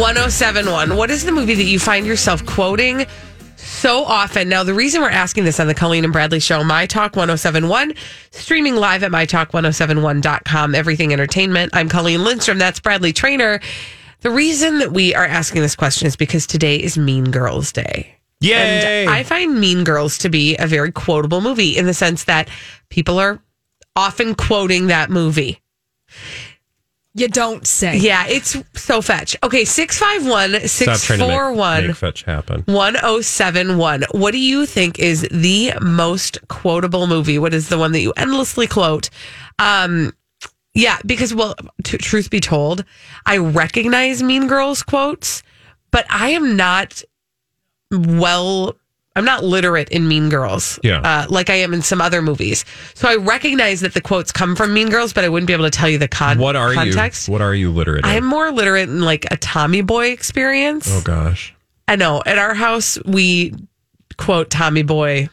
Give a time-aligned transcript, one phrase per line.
[0.00, 0.96] 1071.
[0.96, 3.04] What is the movie that you find yourself quoting
[3.56, 4.48] so often?
[4.48, 7.92] Now, the reason we're asking this on the Colleen and Bradley show, My Talk 1071,
[8.30, 11.72] streaming live at MyTalk1071.com, everything entertainment.
[11.74, 12.56] I'm Colleen Lindstrom.
[12.56, 13.60] That's Bradley Trainer.
[14.22, 18.16] The reason that we are asking this question is because today is Mean Girls Day.
[18.40, 19.02] Yay!
[19.02, 22.48] And I find Mean Girls to be a very quotable movie in the sense that
[22.88, 23.38] people are
[23.96, 25.60] often quoting that movie.
[27.20, 27.98] You don't say.
[27.98, 29.36] Yeah, it's so fetch.
[29.42, 32.62] Okay, 651 Stop trying to make, 641 make fetch happen.
[32.64, 34.04] 1071.
[34.12, 37.38] What do you think is the most quotable movie?
[37.38, 39.10] What is the one that you endlessly quote?
[39.58, 40.14] Um,
[40.72, 42.86] yeah, because, well, t- truth be told,
[43.26, 45.42] I recognize Mean Girls quotes,
[45.90, 47.02] but I am not
[47.90, 48.76] well.
[49.16, 51.00] I'm not literate in Mean Girls, Yeah.
[51.00, 52.64] uh, like I am in some other movies.
[52.94, 55.64] So I recognize that the quotes come from Mean Girls, but I wouldn't be able
[55.64, 57.26] to tell you the con- What are context.
[57.28, 57.32] you?
[57.32, 58.04] What are you literate?
[58.04, 58.10] in?
[58.10, 60.88] I'm more literate in like a Tommy Boy experience.
[60.90, 61.54] oh gosh.
[61.88, 62.22] I know.
[62.24, 63.52] At our house, we
[64.16, 65.28] quote Tommy Boy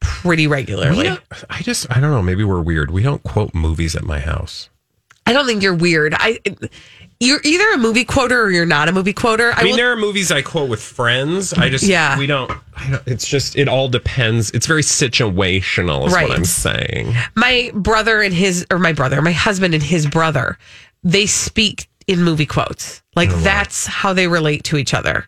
[0.00, 1.10] pretty regularly.
[1.50, 2.22] I just I don't know.
[2.22, 2.90] Maybe we're weird.
[2.90, 4.70] We don't quote movies at my house.
[5.26, 6.14] I don't think you're weird.
[6.16, 6.38] I
[7.20, 9.52] you're either a movie quoter or you're not a movie quoter.
[9.54, 11.52] I mean, will- there are movies I quote with friends.
[11.54, 12.18] I just Yeah.
[12.18, 12.50] We don't.
[12.76, 14.50] I don't it's just it all depends.
[14.50, 16.06] It's very situational.
[16.06, 16.28] Is Right.
[16.28, 17.14] what I'm saying.
[17.34, 20.58] my brother and his or my brother, my husband and his brother,
[21.02, 23.02] they speak in movie quotes.
[23.16, 25.26] Like Oh, that's how they relate to each other.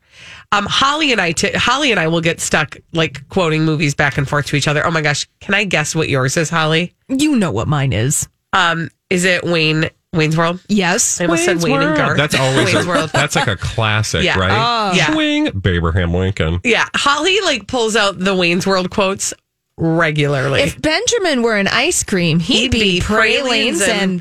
[0.52, 4.16] Um, Holly and I, t- Holly and I will get stuck like quoting movies back
[4.16, 4.86] and forth to each other.
[4.86, 6.94] Oh my gosh, can I guess what yours is, Holly?
[7.08, 8.28] You know what mine is.
[8.52, 10.60] Um, is it Wayne Wayne's World?
[10.68, 11.20] Yes.
[11.20, 11.96] I almost said Wayne's Wayne and World.
[11.96, 12.16] Garth.
[12.18, 13.10] That's always Wayne's a, World.
[13.12, 14.38] that's like a classic, Yeah.
[14.38, 14.50] right?
[14.50, 14.94] Oh.
[14.96, 15.12] Yeah.
[15.12, 16.60] Swing, Abraham Lincoln.
[16.64, 19.32] Yeah, Holly like pulls out the Wayne's World quotes
[19.78, 20.60] regularly.
[20.60, 24.20] If Benjamin were an ice cream, he'd, be, pralines and,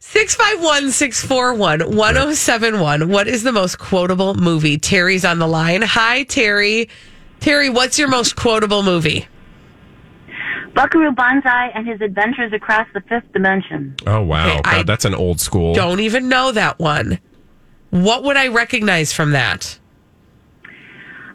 [0.00, 3.08] 651 641 1071.
[3.08, 4.78] What is the most quotable movie?
[4.78, 5.82] Terry's on the line.
[5.82, 6.88] Hi, Terry.
[7.40, 9.26] Terry, what's your most quotable movie?
[10.74, 13.94] Buckaroo Banzai and his adventures across the fifth dimension.
[14.06, 15.74] Oh wow, Okay, God, that's an old school.
[15.74, 17.18] Don't even know that one.
[17.90, 19.78] What would I recognize from that?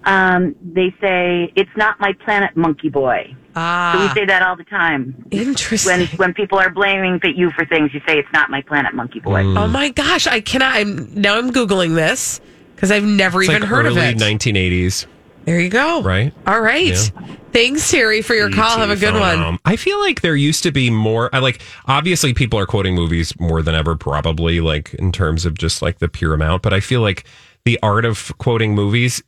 [0.05, 3.23] Um, they say it's not my planet, Monkey Boy.
[3.27, 5.25] So we Ah, say that all the time.
[5.31, 5.91] interesting.
[5.99, 9.19] When when people are blaming you for things, you say it's not my planet, Monkey
[9.19, 9.43] Boy.
[9.43, 9.57] Mm.
[9.59, 10.75] oh my gosh, I cannot.
[10.75, 12.41] I'm now I'm googling this
[12.75, 14.17] because I've never It's even like heard early of it.
[14.17, 15.05] 1980s,
[15.45, 16.01] there you go.
[16.01, 16.33] right?
[16.47, 16.87] All right.
[16.87, 17.35] Yeah.
[17.51, 18.79] Thanks, Terry, for your call.
[18.79, 19.39] Have a good one.
[19.39, 21.29] Um, I feel like there used to be more.
[21.33, 25.55] I like obviously people are quoting movies more than ever, probably like in terms of
[25.57, 26.63] just like the pure amount.
[26.63, 27.25] But I feel like
[27.65, 29.21] the art of quoting movies,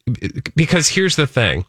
[0.56, 1.66] because here's the thing.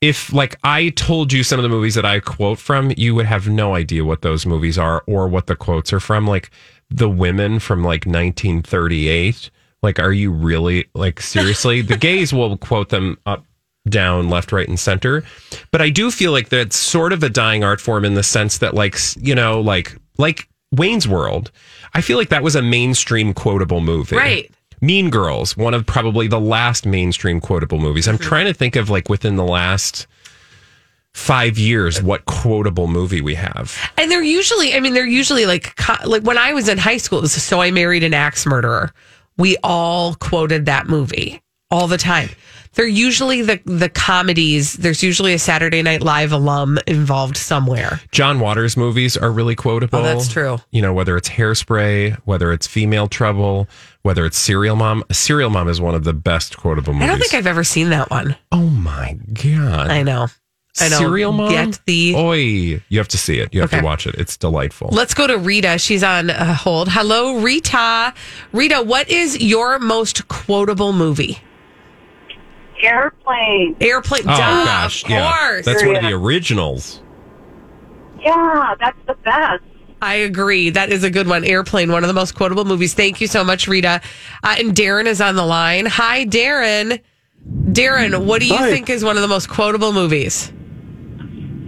[0.00, 3.26] If like I told you some of the movies that I quote from, you would
[3.26, 6.26] have no idea what those movies are or what the quotes are from.
[6.26, 6.50] Like
[6.90, 9.50] the women from like 1938.
[9.82, 11.80] Like, are you really like seriously?
[11.82, 13.44] the gays will quote them up,
[13.88, 15.24] down, left, right, and center.
[15.70, 18.58] But I do feel like that's sort of a dying art form in the sense
[18.58, 21.50] that, like, you know, like like Wayne's World.
[21.94, 24.52] I feel like that was a mainstream quotable movie, Right.
[24.82, 28.06] Mean Girls, one of probably the last mainstream quotable movies.
[28.08, 28.22] I'm hmm.
[28.22, 30.06] trying to think of like within the last
[31.14, 33.74] five years what quotable movie we have.
[33.96, 35.74] And they're usually, I mean, they're usually like,
[36.04, 38.92] like when I was in high school, it was So I Married an Axe Murderer.
[39.38, 41.40] We all quoted that movie
[41.70, 42.28] all the time.
[42.76, 44.74] They're usually the, the comedies.
[44.74, 48.00] There's usually a Saturday Night Live alum involved somewhere.
[48.12, 49.98] John Waters movies are really quotable.
[49.98, 50.58] Oh, that's true.
[50.70, 53.66] You know, whether it's Hairspray, whether it's Female Trouble,
[54.02, 55.02] whether it's Serial Mom.
[55.10, 57.08] Serial Mom is one of the best quotable movies.
[57.08, 58.36] I don't think I've ever seen that one.
[58.52, 59.90] Oh my god!
[59.90, 60.28] I know.
[60.78, 60.98] I know.
[60.98, 61.50] Serial Mom.
[61.50, 62.14] Get the.
[62.14, 63.54] Oi, you have to see it.
[63.54, 63.80] You have Okay.
[63.80, 64.14] to watch it.
[64.16, 64.90] It's delightful.
[64.92, 65.78] Let's go to Rita.
[65.78, 66.90] She's on uh, hold.
[66.90, 68.12] Hello, Rita.
[68.52, 71.38] Rita, what is your most quotable movie?
[72.82, 73.76] Airplane.
[73.80, 74.22] Airplane.
[74.22, 75.64] oh Duh, gosh, of yeah, course.
[75.66, 77.00] that's one of the originals.
[78.20, 79.62] Yeah, that's the best.
[80.02, 80.70] I agree.
[80.70, 81.44] That is a good one.
[81.44, 82.92] Airplane, one of the most quotable movies.
[82.94, 84.00] Thank you so much, Rita.
[84.42, 85.86] Uh, and Darren is on the line.
[85.86, 87.00] Hi, Darren.
[87.48, 88.70] Darren, what do you Hi.
[88.70, 90.52] think is one of the most quotable movies?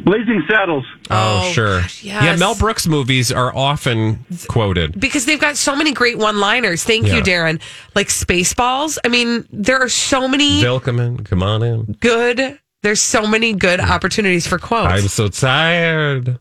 [0.09, 0.85] Blazing Saddles.
[1.11, 1.81] Oh, Oh, sure.
[1.83, 2.35] gosh, Yeah.
[2.37, 4.99] Mel Brooks movies are often quoted.
[4.99, 6.83] Because they've got so many great one liners.
[6.83, 7.61] Thank you, Darren.
[7.95, 8.97] Like Spaceballs.
[9.05, 11.97] I mean, there are so many Vilkeman, come on in.
[12.01, 14.93] good, there's so many good opportunities for quotes.
[15.03, 16.39] I'm so tired.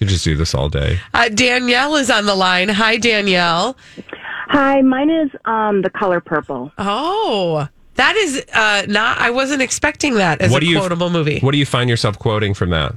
[0.00, 0.98] You just do this all day.
[1.14, 2.68] Uh, Danielle is on the line.
[2.70, 3.76] Hi, Danielle.
[4.48, 6.72] Hi, mine is um the color purple.
[6.76, 9.18] Oh, that is uh, not.
[9.18, 11.40] I wasn't expecting that as What a do you- quotable movie.
[11.40, 12.94] What do you find yourself quoting from that?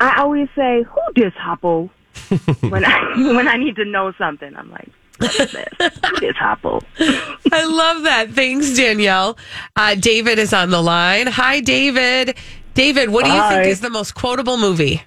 [0.00, 1.90] I always say, "Who dis Hopple?"
[2.60, 5.68] when I when I need to know something, I'm like, "What is this?
[5.78, 6.82] Who dis Hopple?"
[7.52, 8.30] I love that.
[8.30, 9.38] Thanks, Danielle.
[9.74, 11.26] Uh, David is on the line.
[11.28, 12.36] Hi, David.
[12.74, 15.02] David, what do you think is the most quotable movie?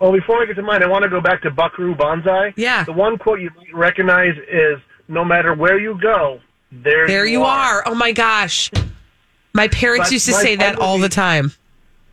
[0.00, 2.54] Well, before I get to mine, I want to go back to Buckaroo Banzai.
[2.56, 2.84] Yeah.
[2.84, 6.40] The one quote you might recognize is, "No matter where you go,
[6.82, 7.82] there, There you are.
[7.86, 8.70] Oh my gosh.
[9.52, 11.52] My parents But used to my- say my that all the time.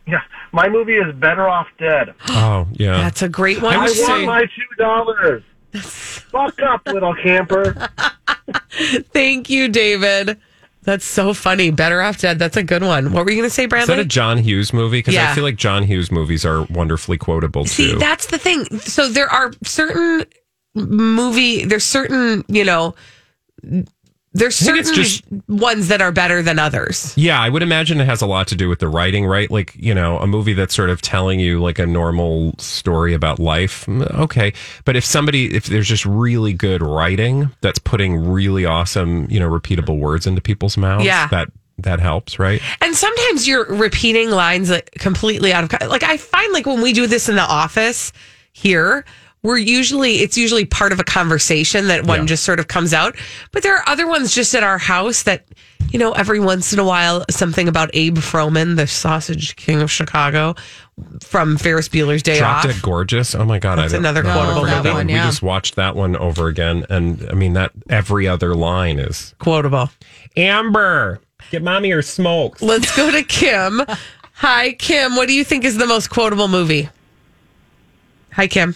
[0.06, 0.20] Yeah,
[0.52, 2.14] my movie is Better Off Dead.
[2.28, 2.96] Oh, yeah.
[2.98, 3.74] That's a great one.
[3.74, 5.42] I I would want my two dollars.
[5.74, 7.88] Fuck up, little camper.
[9.12, 10.38] Thank you, David.
[10.84, 11.70] That's so funny.
[11.70, 12.38] Better off dead.
[12.40, 13.12] That's a good one.
[13.12, 13.92] What were you going to say, Brandon?
[13.92, 14.98] Is that a John Hughes movie?
[14.98, 15.30] Because Yeah.
[15.30, 17.98] I feel like John Hughes movies are wonderfully quotable See, too.
[17.98, 18.64] that's the thing.
[18.80, 20.24] So there are certain
[20.74, 22.96] movie, there's certain, you know,
[24.34, 27.12] there's certain just- ones that are better than others.
[27.16, 29.50] yeah, I would imagine it has a lot to do with the writing, right?
[29.50, 33.38] Like, you know, a movie that's sort of telling you like a normal story about
[33.38, 33.84] life.
[33.86, 34.52] mm, Okay.
[34.84, 39.50] But if somebody, if there's just really good writing that's putting really awesome, you know,
[39.50, 41.26] repeatable words into people's mouths, Yeah.
[41.28, 41.48] that,
[41.78, 42.62] that helps, right?
[42.80, 46.92] And sometimes you're repeating lines like completely out of like I find like when we
[46.92, 48.12] do this in the office
[48.52, 49.04] here,
[49.42, 52.26] we're usually it's usually part of a conversation that one Yeah.
[52.26, 53.16] just sort of comes out.
[53.50, 55.46] But there are other ones just at our house that
[55.90, 59.90] you know every once in a while something about Abe Froman, the sausage king of
[59.90, 60.54] Chicago
[61.24, 62.70] from Ferris Bueller's Day Drop Off.
[62.70, 63.34] Dead Gorgeous.
[63.34, 64.88] Oh my god, That's I another I'll never quotable forget movie.
[64.90, 65.08] that one.
[65.08, 65.24] Yeah.
[65.24, 69.34] We just watched that one over again, and I mean that every other line is
[69.38, 69.90] Quotable.
[70.36, 71.20] Amber.
[71.50, 72.62] Get mommy your smokes.
[72.62, 73.82] Let's go to Kim.
[74.34, 75.16] Hi, Kim.
[75.16, 76.88] What do you think is the most quotable movie?
[78.32, 78.74] Hi, Kim.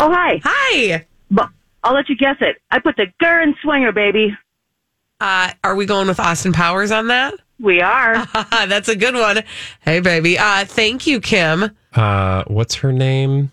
[0.00, 1.04] Oh hi, Hi.
[1.30, 1.48] but
[1.82, 2.56] I'll let you guess it.
[2.70, 4.36] I put the Gurren Swinger, baby.
[5.20, 7.34] Uh, are we going with Austin Powers on that?
[7.58, 8.24] We are.
[8.50, 9.42] That's a good one.
[9.80, 10.38] Hey, baby.
[10.38, 11.70] Uh, thank you, Kim.
[11.92, 13.50] Uh, what's her name?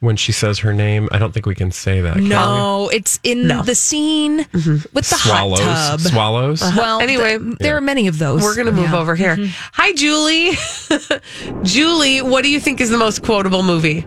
[0.00, 2.16] When she says her name, I don't think we can say that.
[2.16, 3.60] No, it's in No.
[3.62, 5.60] the scene with the Swallows.
[5.60, 6.00] hot tub.
[6.00, 6.62] Swallows.
[6.62, 8.40] Well, Anyway, th- there are many of those.
[8.40, 8.98] We're going to move Yeah.
[8.98, 9.36] over here.
[9.74, 10.52] Hi, Julie.
[11.64, 14.06] Julie, what do you think is the most quotable movie?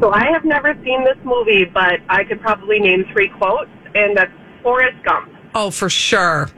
[0.00, 4.16] So I have never seen this movie, but I could probably name three quotes, and
[4.16, 4.32] that's
[4.62, 5.30] Forrest Gump.
[5.54, 6.48] Oh, for sure.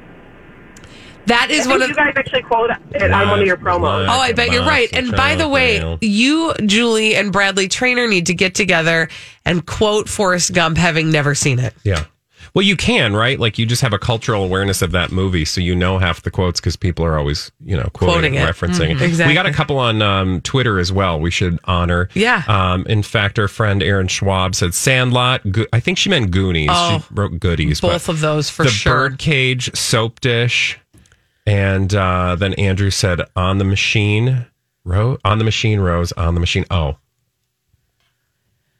[1.26, 3.56] That is I think one of you guys actually quote it on one of your
[3.56, 4.06] promos.
[4.08, 4.88] Oh, I bet you're right.
[4.92, 9.08] And by the way, you, Julie, and Bradley Trainer need to get together
[9.44, 11.74] and quote Forrest Gump, having never seen it.
[11.84, 12.04] Yeah.
[12.54, 13.40] Well, you can, right?
[13.40, 16.30] Like you just have a cultural awareness of that movie, so you know half the
[16.30, 18.46] quotes because people are always, you know, quoting, Quoting it.
[18.46, 18.90] referencing.
[18.90, 19.00] Mhm.
[19.00, 19.02] it.
[19.02, 19.30] Exactly.
[19.30, 21.18] We got a couple on um, Twitter as well.
[21.18, 22.10] We should honor.
[22.12, 22.42] Yeah.
[22.48, 25.50] Um, in fact, our friend Aaron Schwab said Sandlot.
[25.50, 26.68] Go- I think she meant Goonies.
[26.70, 27.80] Oh, she wrote Goodies.
[27.80, 28.92] Both of those for the sure.
[29.08, 30.78] Birdcage soap dish,
[31.46, 34.44] and uh, then Andrew said on the machine.
[34.84, 36.12] Ro- on the machine, Rose.
[36.12, 36.66] On the machine.
[36.70, 36.96] Oh,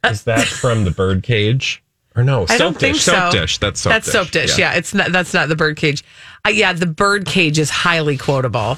[0.05, 1.82] is that from the Birdcage?
[2.15, 3.05] Or no, I soap don't think dish.
[3.05, 3.13] so.
[3.13, 3.59] Soap dish.
[3.59, 4.13] That's soap that's dish.
[4.13, 4.59] soap dish.
[4.59, 4.75] Yeah.
[4.75, 5.13] it's not.
[5.13, 6.05] That's not the birdcage.
[6.47, 8.77] Uh, yeah, the birdcage is highly quotable.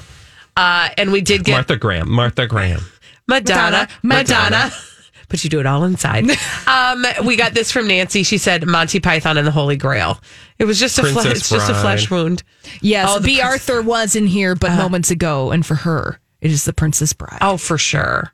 [0.57, 2.09] Uh, and we did get Martha Graham.
[2.09, 2.81] Martha Graham.
[3.27, 4.49] Madonna, Madonna.
[4.49, 4.71] Madonna.
[5.27, 6.23] But you do it all inside.
[6.67, 8.21] um, we got this from Nancy.
[8.21, 10.19] She said Monty Python and the Holy Grail.
[10.59, 12.43] It was just a fle- it's just a flesh wound.
[12.79, 13.39] Yes, Oh, the B.
[13.39, 17.11] prince- Arthur was in here, but moments ago, and for her, it is the Princess
[17.13, 17.39] Bride.
[17.41, 18.31] Oh, for sure.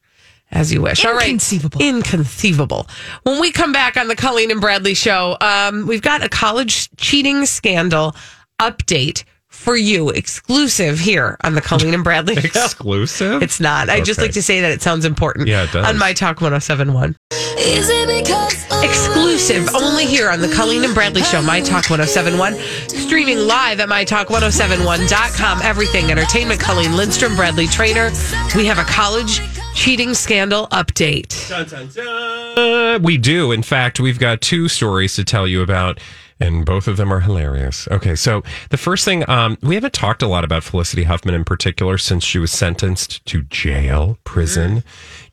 [0.51, 1.05] As you wish.
[1.05, 1.29] All right.
[1.29, 1.81] Inconceivable.
[1.81, 2.87] Inconceivable.
[3.23, 6.89] When we come back on the Colleen and Bradley show, um, we've got a college
[6.97, 8.15] cheating scandal
[8.59, 9.23] update
[9.61, 12.47] for you, exclusive here on the Colleen and Bradley Show.
[12.47, 13.41] Exclusive?
[13.43, 13.89] It's not.
[13.89, 15.47] I just like to say that it sounds important.
[15.47, 15.85] Yeah, it does.
[15.87, 17.15] On My Talk 1071.
[17.57, 22.55] Is it because Exclusive only here on the Colleen and Bradley Show, My Talk 1071.
[22.89, 25.61] Streaming live at MyTalk1071.com.
[25.61, 26.59] Everything Entertainment.
[26.59, 28.09] Colleen Lindstrom, Bradley Trainer.
[28.55, 29.39] We have a college
[29.75, 31.51] cheating scandal update.
[32.57, 33.51] Uh, we do.
[33.51, 35.99] In fact, we've got two stories to tell you about,
[36.41, 37.87] and both of them are hilarious.
[37.89, 41.45] Okay, so the first thing, um, we haven't talked a lot about Felicity Huffman in
[41.45, 44.83] particular since she was sentenced to jail, prison.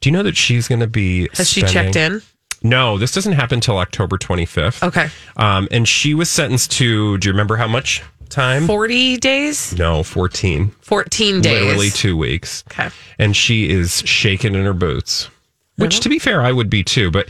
[0.00, 1.28] Do you know that she's going to be.
[1.34, 2.22] Has she checked in?
[2.62, 4.86] No, this doesn't happen until October 25th.
[4.86, 5.08] Okay.
[5.36, 8.66] Um, and she was sentenced to, do you remember how much time?
[8.66, 9.76] 40 days?
[9.78, 10.70] No, 14.
[10.80, 11.62] 14 days.
[11.62, 12.64] Literally two weeks.
[12.70, 12.90] Okay.
[13.18, 15.30] And she is shaking in her boots,
[15.76, 17.10] which to be fair, I would be too.
[17.10, 17.28] But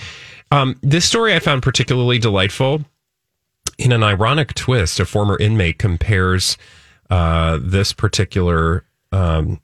[0.50, 2.84] um, this story I found particularly delightful.
[3.78, 6.58] In an ironic twist, a former inmate compares
[7.10, 8.84] uh, this particular.
[9.12, 9.60] Um,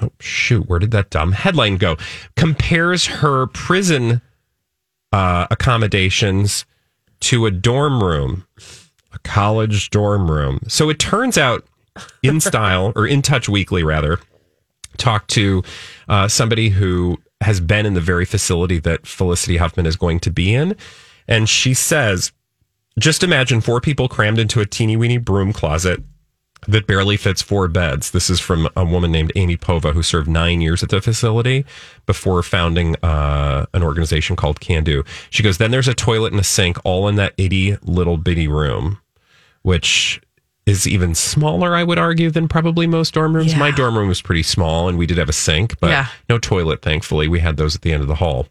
[0.00, 1.96] oh, shoot, where did that dumb headline go?
[2.34, 4.22] Compares her prison
[5.12, 6.64] uh, accommodations
[7.20, 8.46] to a dorm room,
[9.12, 10.60] a college dorm room.
[10.66, 11.64] So it turns out,
[12.22, 14.18] in style or in Touch Weekly, rather,
[14.96, 15.62] talked to
[16.08, 20.30] uh, somebody who has been in the very facility that Felicity Huffman is going to
[20.30, 20.74] be in.
[21.28, 22.32] And she says,
[22.98, 26.02] just imagine four people crammed into a teeny weeny broom closet
[26.68, 28.12] that barely fits four beds.
[28.12, 31.64] This is from a woman named Amy Povah, who served nine years at the facility
[32.06, 35.02] before founding uh, an organization called Can Do.
[35.30, 38.46] She goes, then there's a toilet and a sink all in that itty little bitty
[38.46, 39.00] room,
[39.62, 40.20] which
[40.64, 43.52] is even smaller, I would argue, than probably most dorm rooms.
[43.52, 43.58] Yeah.
[43.58, 46.06] My dorm room was pretty small and we did have a sink, but Yeah.
[46.28, 47.26] no toilet, thankfully.
[47.26, 48.46] We had those at the end of the hall.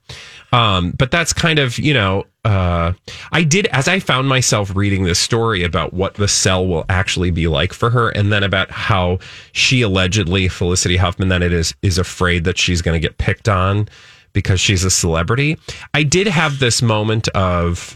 [0.52, 2.92] Um, but that's kind of, you know, uh,
[3.32, 7.32] I did, as I found myself reading this story about what the cell will actually
[7.32, 9.20] be like for her, and then about how
[9.54, 13.48] she allegedly, Felicity Huffman, that it is, is afraid that she's going to get picked
[13.48, 13.88] on
[14.34, 15.58] because she's a celebrity.
[15.94, 17.96] I did have this moment of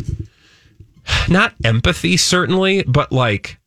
[1.27, 3.57] not empathy, certainly, but like,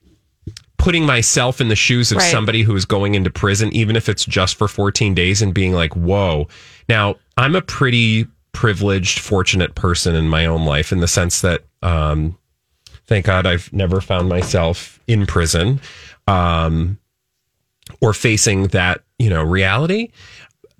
[0.78, 2.30] putting myself in the shoes of Right.
[2.30, 5.72] somebody who is going into prison, even if it's just for 14 days, and being
[5.72, 6.48] like, whoa.
[6.88, 11.64] Now, I'm a pretty privileged, fortunate person in my own life in the sense that,
[11.82, 12.38] um,
[13.06, 15.80] thank God I've never found myself in prison
[16.26, 16.98] um,
[18.00, 20.08] or facing that, you know, reality.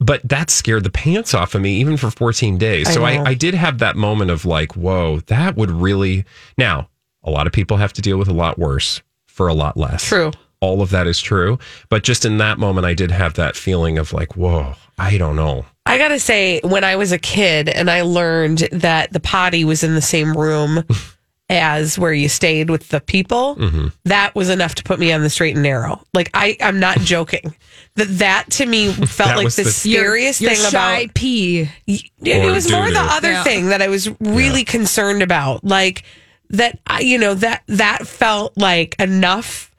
[0.00, 2.87] But that scared the pants off of me, even for 14 days.
[2.88, 3.05] I so.
[3.05, 6.25] I, I did have that moment of like, whoa, that would really.
[6.57, 6.88] Now,
[7.25, 9.02] a lot of people have to deal with a lot worse
[9.38, 10.02] for a lot less.
[10.04, 10.33] True.
[10.61, 11.61] All of that is true.
[11.88, 15.37] But just in that moment, I did have that feeling of like, whoa, I don't
[15.37, 15.64] know.
[15.87, 19.64] I got to say, when I was a kid and I learned that the potty
[19.64, 20.83] was in the same room
[21.50, 23.87] as where you stayed with the people, Mm-hmm.
[24.07, 26.02] that was enough to put me on the straight and narrow.
[26.12, 27.54] Like, I, I'm not joking.
[27.95, 31.68] That that to me felt like the, the- scariest Your thing shy about pee.
[31.87, 33.45] it, it Or was more the other Yeah.
[33.45, 35.62] thing that I was really concerned about.
[35.64, 36.02] Like
[36.50, 39.71] that, I- you know, that that felt like enough,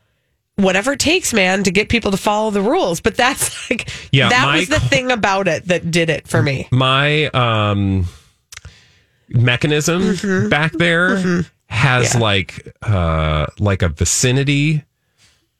[0.55, 2.99] whatever it takes, man, to get people to follow the rules.
[3.01, 6.67] But that's like, Yeah, that was the thing about it that did it for me.
[6.71, 8.05] my um
[9.29, 11.17] mechanism back there
[11.67, 12.17] has Mm-hmm.
[12.17, 12.23] Yeah.
[12.23, 14.83] like uh like a vicinity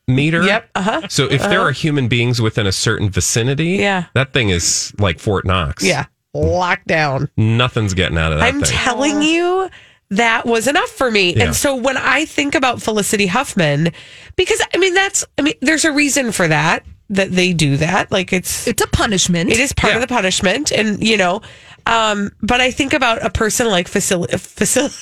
[0.08, 0.42] meter.
[0.44, 0.70] Yep.
[0.74, 1.01] Uh huh.
[1.08, 4.06] So if there are human beings within a certain vicinity, Yeah.
[4.16, 5.84] that thing is like Fort Knox.
[5.84, 6.06] Yeah.
[6.36, 7.30] Lockdown.
[7.38, 8.72] Nothing's getting out of that I'm thing.
[8.72, 9.70] telling you,
[10.12, 11.36] that was enough for me.
[11.36, 11.46] Yeah.
[11.46, 13.89] And so when I think about Felicity Huffman,
[14.36, 18.12] because I mean, that's, I mean, there's a reason for that, that they do that.
[18.12, 19.51] Like it's, It's a punishment.
[19.51, 19.98] it is part Yeah.
[19.98, 20.72] of the punishment.
[20.72, 21.42] And, you know,
[21.86, 24.96] um, but I think about a person like facility, facility.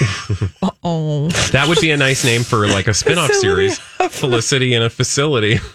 [0.84, 4.12] Oh, that would be a nice name for like a spin-off Facility series.
[4.12, 5.58] Felicity in a facility.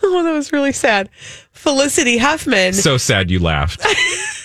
[0.00, 1.10] Oh, that was really sad.
[1.52, 2.72] Felicity Huffman.
[2.72, 3.84] so sad you laughed.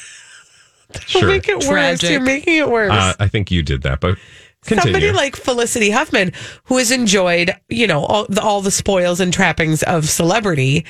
[1.08, 1.28] sure.
[1.28, 2.04] Make it worse.
[2.04, 2.92] You're making it worse.
[2.92, 4.18] Uh, I think you did that, but
[4.66, 4.94] continue.
[4.94, 6.32] Somebody like Felicity Huffman,
[6.66, 10.86] who has enjoyed, you know, all the, all the spoils and trappings of celebrity,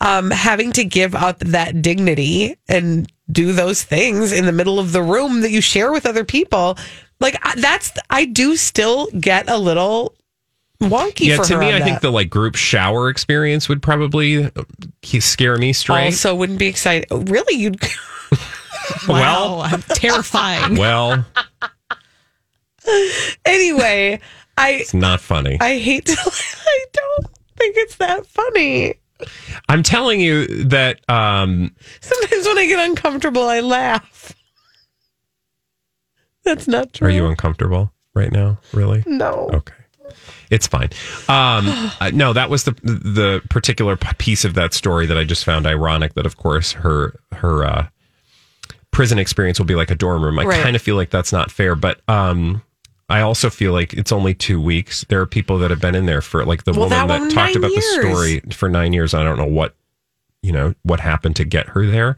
[0.00, 4.92] um, having to give up that dignity and do those things in the middle of
[4.92, 6.78] the room that you share with other people.
[7.20, 10.14] Like that's, I do still get a little
[10.80, 11.26] wonky.
[11.26, 14.44] yeah, for to her me, on I think the like group shower experience would probably
[14.44, 14.50] uh,
[15.20, 16.04] scare me straight.
[16.04, 17.06] also wouldn't be excited.
[17.10, 17.80] Really, you'd.
[19.08, 19.60] wow.
[19.64, 20.76] I'm terrifying.
[20.76, 21.24] well,
[23.44, 24.20] anyway,
[24.56, 25.58] I it's not funny.
[25.60, 26.12] I hate to.
[26.66, 27.26] I don't
[27.56, 28.94] think it's that funny.
[29.68, 34.34] I'm telling you that um, Sometimes when I get uncomfortable, I laugh.
[36.44, 37.08] That's not true.
[37.08, 38.58] are you uncomfortable right now?
[38.72, 39.02] Really?
[39.06, 39.50] No.
[39.52, 39.74] Okay.
[40.50, 40.90] It's fine.
[41.28, 41.66] Um,
[42.00, 45.66] uh, no, that was the the particular piece of that story that I just found
[45.66, 46.14] ironic.
[46.14, 47.88] That of course her her uh,
[48.96, 50.38] prison experience will be like a dorm room.
[50.38, 50.62] I Right.
[50.62, 52.62] kind of feel like that's not fair, but um,
[53.10, 55.04] I also feel like it's only two weeks.
[55.10, 57.28] There are people that have been in there for like the Well, woman that, one,
[57.28, 57.84] talked about years.
[57.84, 59.12] the story for nine years.
[59.12, 59.74] I don't know what
[60.42, 62.16] you know what happened to get her there,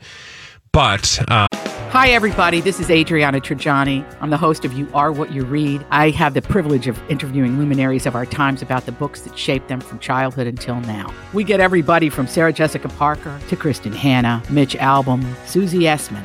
[0.72, 1.18] but.
[1.28, 1.46] Uh,
[1.90, 2.60] Hi, everybody.
[2.60, 4.04] This is Adriana Trigiani.
[4.20, 5.84] I'm the host of You Are What You Read.
[5.90, 9.68] I have the privilege of interviewing luminaries of our times about the books that shaped
[9.68, 11.12] them from childhood until now.
[11.32, 16.24] We get everybody from Sarah Jessica Parker to Kristin Hannah, Mitch Albom, Susie Essman,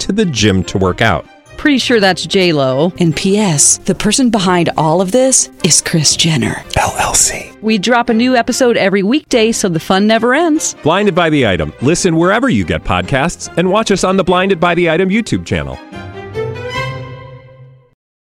[0.00, 1.26] to the gym to work out.
[1.56, 2.92] Pretty sure that's J Lo.
[3.00, 3.78] And P.S.
[3.78, 7.60] The person behind all of this is Kris Jenner LLC.
[7.62, 10.74] We drop a new episode every weekday, so the fun never ends.
[10.82, 11.72] Blinded by the item.
[11.80, 15.46] Listen wherever you get podcasts, and watch us on the Blinded by the Item YouTube
[15.46, 15.78] channel.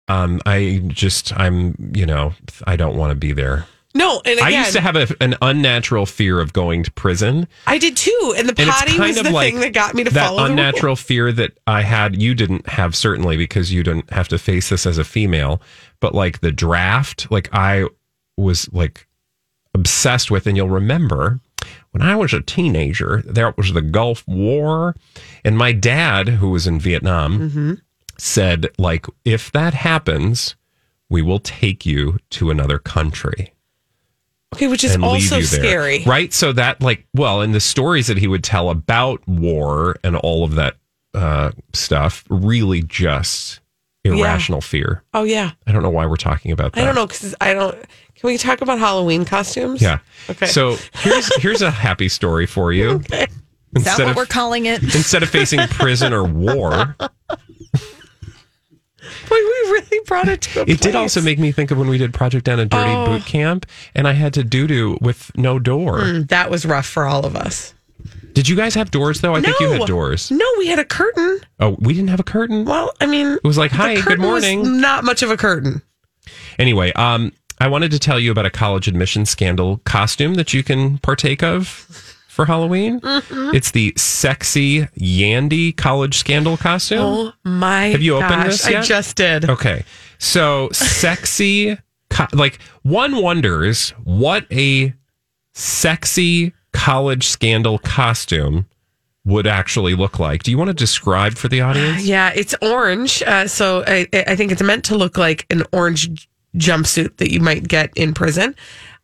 [0.07, 2.33] um, I just, I'm, you know,
[2.65, 3.65] I don't want to be there.
[3.95, 7.47] No, and again, I used to have a, an unnatural fear of going to prison.
[7.65, 10.03] I did too, and the And potty kind was the like thing that got me
[10.03, 12.21] to that follow the that unnatural fear that I had.
[12.21, 15.61] You didn't have certainly because you didn't have to face this as a female,
[16.01, 17.85] but like the draft, like I
[18.37, 19.07] was like
[19.73, 21.39] obsessed with, and you'll remember
[21.91, 24.93] when I was a teenager, there was the Gulf War,
[25.45, 27.73] and my dad, who was in Vietnam, Mm-hmm.
[28.17, 30.55] said like if that happens,
[31.09, 33.53] we will take you to another country
[34.53, 35.59] Okay, which is and leave also you there.
[35.59, 36.03] scary.
[36.05, 36.31] Right.
[36.31, 40.43] So that like well, and the stories that he would tell about war and all
[40.43, 40.77] of that
[41.13, 43.59] uh, stuff really just
[44.05, 45.03] irrational fear.
[45.13, 45.51] Oh yeah.
[45.67, 46.81] I don't know why we're talking about that.
[46.81, 47.75] I don't know because I don't.
[48.15, 49.81] Can we talk about Halloween costumes?
[49.81, 49.99] Yeah.
[50.29, 50.45] Okay.
[50.45, 53.01] So here's here's a happy story for you.
[53.11, 53.27] Okay.
[53.75, 54.81] Is that what of we're calling it?
[54.81, 56.95] instead of facing prison or war,
[59.29, 61.97] Boy, we really brought it to it did also make me think of when we
[61.97, 63.05] did Project Down a Dirty Oh.
[63.07, 65.99] Boot Camp, and I had to doo doo with no door.
[65.99, 67.73] Mm, that was rough for all of us.
[68.33, 69.33] Did you guys have doors though?
[69.35, 70.29] I think you had doors.
[70.29, 71.39] No, we had a curtain.
[71.59, 72.65] Oh, we didn't have a curtain.
[72.65, 75.81] Well, I mean, It was like, "Hi, good morning." Not much of a curtain.
[76.59, 80.63] Anyway, um, I wanted to tell you about a college admission scandal costume that you
[80.63, 82.99] can partake of for Halloween.
[82.99, 83.55] Mm-hmm.
[83.55, 86.99] It's the sexy Yandy college scandal costume.
[86.99, 87.87] Oh my!
[87.87, 88.83] Have you opened gosh, this yet?
[88.83, 89.49] I just did.
[89.49, 89.85] Okay,
[90.19, 91.77] so sexy,
[92.09, 94.93] co- like one wonders what a
[95.53, 98.65] sexy college scandal costume
[99.23, 100.43] would actually look like.
[100.43, 102.03] Do you want to describe for the audience?
[102.05, 103.23] Yeah, it's orange.
[103.23, 107.39] Uh, so I, I think it's meant to look like an orange jumpsuit that you
[107.39, 108.55] might get in prison.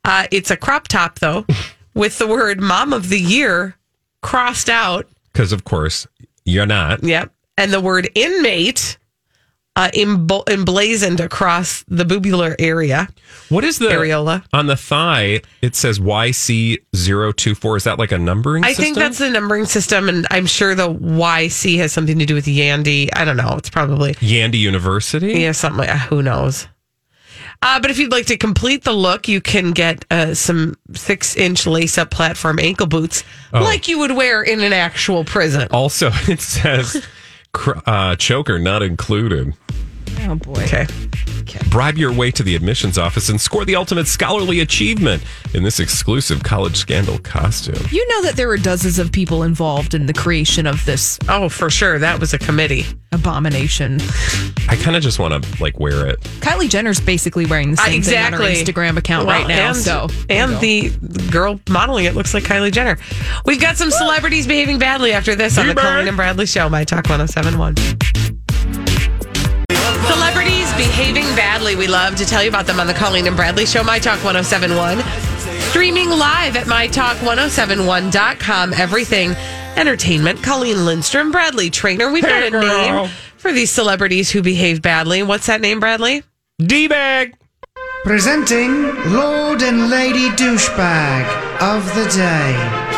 [0.04, 1.46] Uh, it's a crop top though,
[1.94, 3.76] with the word "Mom of the Year"
[4.22, 5.08] crossed out.
[5.32, 6.08] Because of course
[6.46, 7.04] you're not.
[7.04, 8.98] Yep, and the word "inmate"
[9.78, 13.08] uh, embl- emblazoned across the bubular area.
[13.48, 14.44] What is the areola?
[14.52, 15.42] on the thigh?
[15.62, 17.78] It says YC024.
[17.78, 18.70] Is that like a numbering system?
[18.70, 18.84] I system?
[18.84, 22.46] think that's the numbering system, and I'm sure the YC has something to do with
[22.46, 23.10] Yandy.
[23.16, 23.56] I don't know.
[23.58, 25.40] It's probably Yandy University.
[25.40, 26.68] Yeah, something like who knows.
[27.64, 31.36] Uh, but if you'd like to complete the look, you can get uh, some six
[31.38, 33.62] inch lace up platform ankle boots Oh.
[33.62, 35.68] like you would wear in an actual prison.
[35.72, 37.06] Also, it says
[37.54, 39.54] cr- uh, choker not included.
[40.22, 40.62] Oh boy.
[40.64, 40.86] Okay.
[41.42, 41.60] okay.
[41.70, 45.80] Bribe your way to the admissions office and score the ultimate scholarly achievement in this
[45.80, 47.76] exclusive college scandal costume.
[47.92, 51.18] You know that there were dozens of people involved in the creation of this.
[51.28, 52.00] Oh, for sure.
[52.00, 52.86] That was a committee.
[53.12, 54.00] Abomination.
[54.70, 56.20] I kind of just want to like wear it.
[56.40, 58.38] Kylie Jenner's basically wearing the Uh, same exactly.
[58.38, 59.70] thing on her Instagram account Well, right now.
[59.70, 60.90] And, so and the
[61.32, 62.98] girl modeling it looks like Kylie Jenner.
[63.46, 66.84] We've got some celebrities behaving badly after this on the Colleen and Bradley Show, My
[66.86, 67.76] Talk 1071.
[70.82, 71.76] Celebrities behaving badly.
[71.76, 74.24] We love to tell you about them on the Colleen and Bradley Show, My Talk
[74.24, 75.00] 1071.
[75.70, 78.74] Streaming live at MyTalk1071.com.
[78.74, 79.32] Everything
[79.78, 80.42] entertainment.
[80.44, 82.12] Colleen Lindstrom, Bradley Trainer.
[82.12, 82.62] We've got Hey, a girl.
[83.06, 85.24] name for these celebrities who behave badly.
[85.24, 86.24] What's that name, Bradley?
[86.60, 87.36] D-bag.
[88.04, 91.26] Presenting Lord and Lady Douchebag
[91.62, 92.91] of the Day.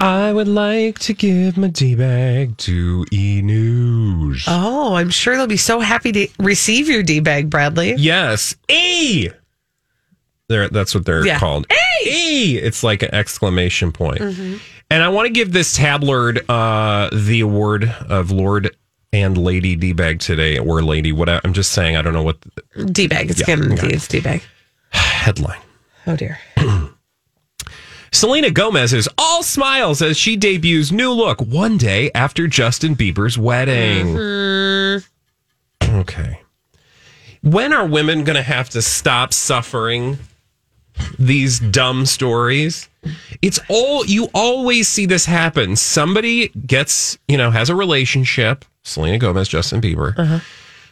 [0.00, 4.44] I would like to give my D bag to E News.
[4.48, 7.94] Oh, I'm sure they'll be so happy to receive your D bag, Bradley.
[7.96, 9.28] Yes, E.
[10.48, 11.38] They're, that's what they're Yeah.
[11.38, 11.66] called.
[12.06, 12.56] E.
[12.58, 14.20] It's like an exclamation point.
[14.20, 14.56] Mm-hmm.
[14.90, 18.74] And I want to give this tabloid uh, the award of Lord
[19.12, 21.12] and Lady D bag today, or Lady.
[21.12, 22.38] What I, I'm just saying, I don't know what
[22.92, 23.30] D bag.
[23.30, 23.88] It's Yeah, okay.
[23.88, 24.42] it's D bag.
[24.90, 25.60] headline.
[26.06, 26.38] Oh dear.
[28.12, 33.38] Selena Gomez is all smiles as she debuts new look one day after Justin Bieber's
[33.38, 34.06] wedding.
[34.14, 35.94] Mm-hmm.
[35.96, 36.40] Okay.
[37.42, 40.18] When are women going to have to stop suffering
[41.18, 42.88] these dumb stories?
[43.40, 45.76] It's all you always see this happen.
[45.76, 50.42] Somebody gets, you know, has a relationship, Selena Gomez, Justin Bieber.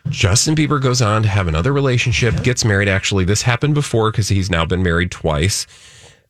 [0.09, 2.89] Justin Bieber goes on to have another relationship, gets married.
[2.89, 5.67] Actually, this happened before because he's now been married twice.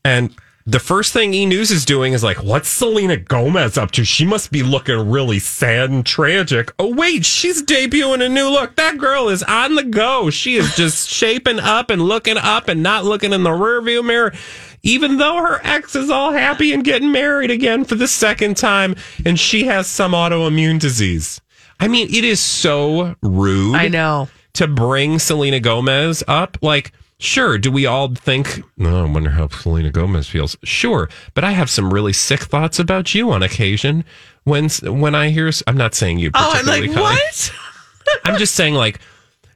[0.05, 0.35] And
[0.69, 4.05] the first thing E News is doing is like, what's Selena Gomez up to?
[4.05, 6.75] She must be looking really sad and tragic.
[6.79, 8.77] Oh, wait, she's debuting a new look.
[8.77, 10.29] That girl is on the go.
[10.29, 14.35] She is just shaping up and looking up and not looking in the rearview mirror.
[14.83, 18.95] Even though her ex is all happy and getting married again for the second time,
[19.25, 21.41] and she has some autoimmune disease.
[21.81, 23.75] I mean, it is so rude.
[23.75, 24.29] I know.
[24.55, 26.59] To bring Selena Gomez up.
[26.61, 30.57] Like, sure, do we all think, oh, I wonder how Selena Gomez feels?
[30.65, 31.09] Sure.
[31.35, 34.05] But I have some really sick thoughts about you on occasion
[34.45, 36.89] when when I hear, I'm not saying you Oh, I'm particularly.
[36.89, 37.53] like, what?
[38.25, 39.01] I'm just saying, like,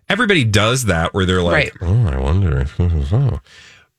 [0.08, 3.40] everybody does that where they're like, oh, I wonder if this is oh.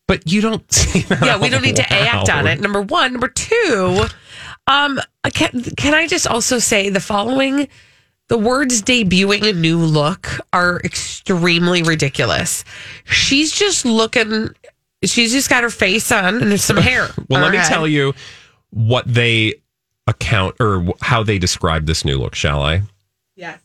[0.08, 1.22] But you don't see that.
[1.24, 2.60] yeah, we don't need to act on it.
[2.60, 4.06] Number one, number two.
[4.68, 5.00] Um,
[5.34, 7.68] can can I just also say the following?
[8.30, 12.64] The words debuting a new look are extremely ridiculous.
[13.04, 14.50] She's just looking.
[15.04, 17.10] She's just got her face on and there's some hair.
[17.30, 17.68] Well, let me head.
[17.68, 18.14] tell you
[18.70, 19.56] what they
[20.08, 22.84] account or how they describe this new look, shall I?
[23.36, 23.60] Yes.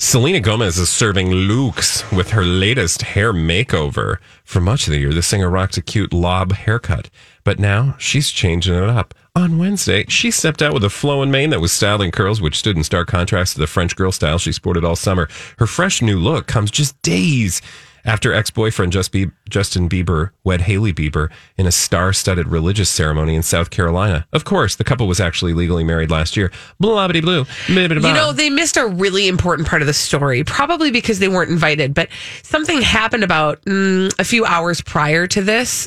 [0.00, 4.18] Selena Gomez is serving looks with her latest hair makeover.
[4.44, 7.10] For much of the year, the singer rocked a cute lob haircut,
[7.42, 9.12] but now she's changing it up.
[9.38, 12.58] On Wednesday, she stepped out with a flowing mane that was styled in curls, which
[12.58, 15.28] stood in stark contrast to the French girl style she sported all summer.
[15.58, 17.62] Her fresh new look comes just days
[18.04, 24.26] after ex-boyfriend Justin Bieber wed Hailey Bieber in a star-studded religious ceremony in South Carolina.
[24.32, 26.50] Of course, the couple was actually legally married last year.
[26.80, 27.44] Blah blue.
[27.68, 31.50] You know, they missed a really important part of the story, probably because they weren't
[31.50, 31.94] invited.
[31.94, 32.08] But
[32.42, 35.86] something happened about mm, a few hours prior to this.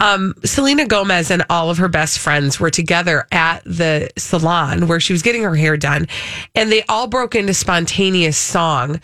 [0.00, 5.00] Um, Selena Gomez and all of her best friends were together at the salon where
[5.00, 6.06] she was getting her hair done,
[6.54, 9.00] and they all broke into spontaneous song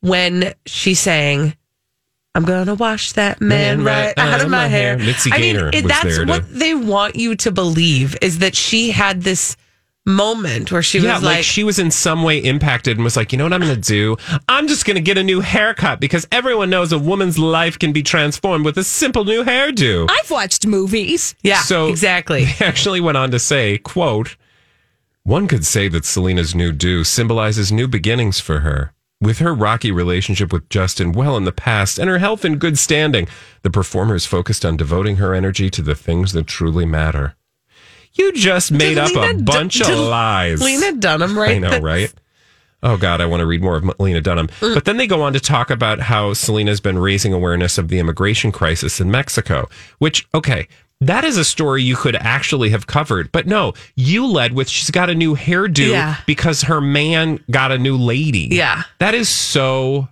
[0.00, 1.54] when she sang.
[2.34, 4.96] I'm gonna wash that man, right, out of my hair.
[4.96, 9.22] Mitzi I mean, it- that's what they want you to believe is that she had
[9.22, 9.56] this
[10.08, 13.16] moment where she yeah, was like, like, she was in some way impacted and was
[13.16, 14.16] like, you know what I'm going to do?
[14.48, 17.92] I'm just going to get a new haircut because everyone knows a woman's life can
[17.92, 20.08] be transformed with a simple new hairdo.
[20.10, 21.34] I've watched movies.
[21.42, 22.46] Yeah, so exactly.
[22.58, 24.36] They actually went on to say, quote,
[25.22, 28.94] one could say that Selena's new do symbolizes new beginnings for her.
[29.20, 32.78] With her rocky relationship with Justin well in the past and her health in good
[32.78, 33.28] standing,
[33.62, 37.34] the performer is focused on devoting her energy to the things that truly matter.
[38.14, 40.60] You just made up a Dun- bunch of lies.
[40.62, 41.56] Lena Dunham, right?
[41.56, 42.12] I know, right?
[42.82, 44.48] Oh God, I want to read more of Lena Dunham.
[44.60, 44.74] Mm.
[44.74, 47.98] But then they go on to talk about how Selena's been raising awareness of the
[47.98, 49.68] immigration crisis in Mexico,
[49.98, 50.68] which, okay,
[51.00, 53.30] that is a story you could actually have covered.
[53.32, 56.16] But no, you led with she's got a new hairdo Yeah.
[56.26, 58.48] because her man got a new lady.
[58.52, 58.82] Yeah.
[58.98, 60.08] That is so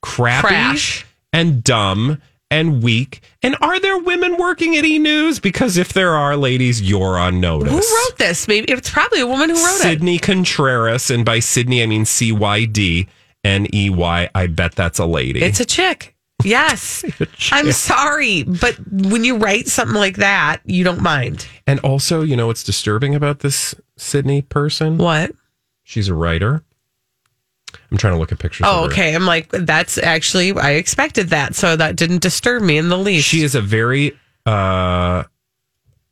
[0.00, 1.06] crappy Crash.
[1.32, 2.20] and dumb
[2.52, 3.20] and weak.
[3.42, 5.40] And are there women working at E News?
[5.40, 7.70] Because if there are, ladies, you're on notice.
[7.72, 8.46] Who wrote this?
[8.46, 9.82] Maybe it's probably a woman who wrote it.
[9.82, 13.08] Cydney Contreras, and by Sydney I mean C Y D
[13.42, 14.28] N E Y.
[14.34, 15.42] I bet that's a lady.
[15.42, 16.14] It's a chick.
[16.44, 17.04] Yes.
[17.52, 21.46] I'm sorry, but when you write something like that, you don't mind.
[21.66, 24.98] and also, you know what's disturbing about this Cydney person?
[24.98, 25.32] What?
[25.84, 26.62] She's a writer.
[27.90, 28.66] I'm trying to look at pictures.
[28.68, 28.92] Oh, of her.
[28.92, 29.14] okay.
[29.14, 31.54] I'm like, that's actually, I expected that.
[31.54, 33.26] So that didn't disturb me in the least.
[33.28, 34.12] She is a very.
[34.46, 35.24] uh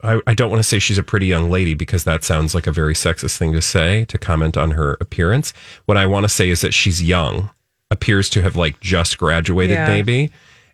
[0.02, 2.66] I, I don't want to say she's a pretty young lady because that sounds like
[2.66, 5.52] a very sexist thing to say to comment on her appearance.
[5.84, 7.50] What I want to say is that she's young,
[7.90, 9.88] appears to have like just graduated, Yeah.
[9.88, 10.30] maybe.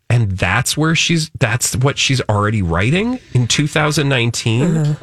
[0.08, 4.62] And that's where she's, that's what she's already writing in 2019.
[4.68, 5.02] Mm-hmm.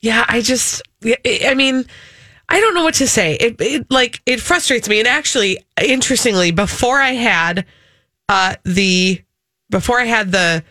[0.00, 0.82] Yeah, I just,
[1.24, 1.84] I mean,
[2.52, 3.34] I don't know what to say.
[3.34, 4.98] It, it like it frustrates me.
[4.98, 7.64] And actually, interestingly, before I had
[8.28, 9.22] uh the
[9.70, 10.64] before I had the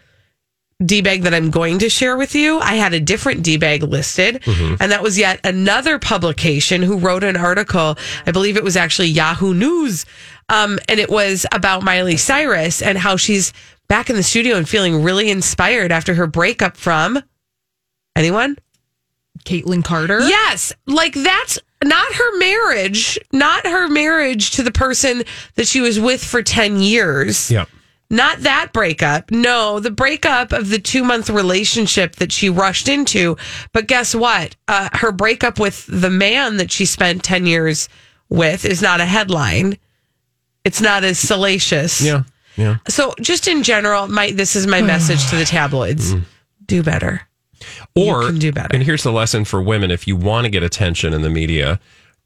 [0.86, 3.84] D bag that I'm going to share with you, I had a different D bag
[3.84, 4.44] listed,
[4.80, 7.98] and that was yet another publication who wrote an article.
[8.26, 10.06] I believe it was actually Yahoo News,
[10.48, 13.52] um, and it was about Miley Cyrus and how she's
[13.89, 17.22] back in the studio and feeling really inspired after her breakup from
[18.15, 18.58] anyone.
[19.46, 20.20] Kaitlynn Carter.
[20.22, 25.24] Yes, like that's not her marriage, not her marriage to the person
[25.56, 27.50] that she was with for 10 years.
[27.50, 27.65] Yeah.
[28.10, 29.30] Not that breakup.
[29.30, 33.38] No, the breakup of the two month relationship that she rushed into.
[33.72, 34.56] But guess what?
[34.68, 37.88] Uh, her breakup with the man that she spent 10 years
[38.28, 39.78] with is not a headline.
[40.65, 42.02] It's not as salacious.
[42.02, 42.24] Yeah.
[42.58, 42.78] Yeah.
[42.89, 46.13] So, just in general, my this is my message to the tabloids:
[46.65, 47.22] do better.
[47.95, 48.69] Or can do better.
[48.73, 51.80] And here's the lesson for women: if you want to get attention in the media,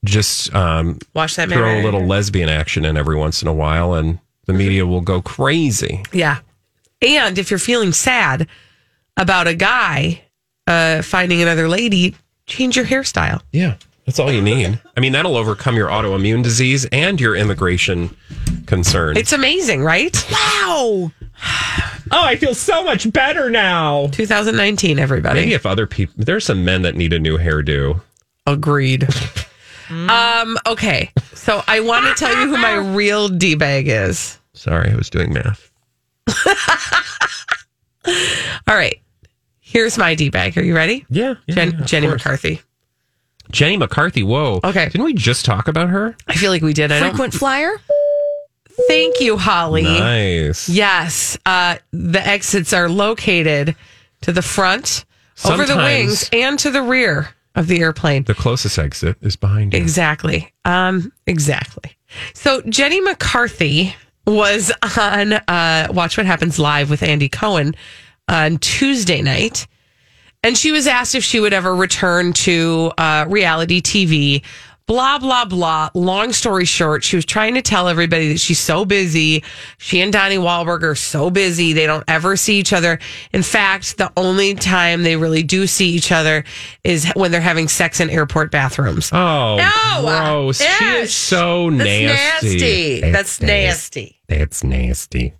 [0.05, 1.81] just um, Watch that throw Mary.
[1.81, 5.21] a little lesbian action in every once in a while, and the media will go
[5.21, 6.03] crazy.
[6.11, 6.39] Yeah.
[7.01, 8.47] And if you're feeling sad
[9.17, 10.21] about a guy
[10.67, 13.41] uh, finding another lady, change your hairstyle.
[13.51, 14.79] Yeah, that's all you need.
[14.95, 18.15] I mean, that'll overcome your autoimmune disease and your immigration
[18.65, 19.17] concerns.
[19.17, 20.15] It's amazing, right?
[20.31, 21.11] Wow.
[22.11, 24.07] oh, I feel so much better now.
[24.07, 25.41] 2019, everybody.
[25.41, 28.01] Maybe if other people, there's some men that need a new hairdo.
[28.45, 29.07] Agreed.
[29.89, 31.11] Um, okay.
[31.33, 34.39] So I want to tell you who my real D bag is.
[34.53, 35.71] Sorry, I was doing math.
[38.67, 38.99] All right.
[39.59, 40.57] Here's my D bag.
[40.57, 41.05] Are you ready?
[41.09, 41.35] Yeah.
[41.49, 42.21] Jen, yeah, Jenny course.
[42.21, 42.61] McCarthy.
[43.51, 44.23] Jenny McCarthy.
[44.23, 44.61] Whoa.
[44.63, 44.85] Okay.
[44.89, 46.15] Didn't we just talk about her?
[46.27, 46.91] I feel like we did.
[46.91, 47.09] I don't.
[47.09, 47.79] Frequent flyer.
[48.87, 49.83] Thank you, Holly.
[49.83, 50.69] Nice.
[50.69, 51.37] Yes.
[51.45, 53.75] Uh, the exits are located
[54.21, 55.05] to the front,
[55.45, 58.23] over the wings, and to the rear of the airplane.
[58.23, 59.79] The closest exit is behind you.
[59.79, 60.51] Exactly.
[60.65, 61.97] Um, exactly.
[62.33, 67.75] So Jenny McCarthy was on uh, Watch What Happens Live with Andy Cohen
[68.27, 69.67] on Tuesday night.
[70.43, 74.43] And she was asked if she would ever return to uh, reality TV.
[74.85, 75.89] Blah, blah, blah.
[75.93, 79.43] Long story short, she was trying to tell everybody that she's so busy.
[79.77, 81.71] She and Donnie Wahlberg are so busy.
[81.71, 82.99] They don't ever see each other.
[83.31, 86.43] In fact, the only time they really do see each other
[86.83, 89.09] is when they're having sex in airport bathrooms.
[89.13, 90.07] Oh, No!
[90.07, 90.61] Uh, gross.
[90.61, 92.49] She is so That's nasty.
[92.49, 93.11] nasty.
[93.11, 94.21] That's nasty.
[94.27, 95.33] That's nasty.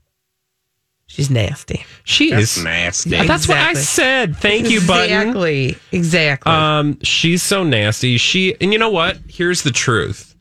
[1.06, 1.86] She's nasty.
[2.06, 3.10] She That's is nasty.
[3.12, 4.36] That's what I said.
[4.36, 5.16] Thank you, Button.
[5.28, 5.78] Exactly.
[5.92, 6.52] Exactly.
[6.52, 8.18] Um, she's so nasty.
[8.18, 9.18] She and you know what?
[9.28, 10.36] Here's the truth.